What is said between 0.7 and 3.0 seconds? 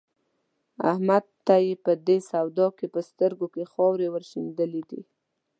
احمد ته يې په دې سودا کې په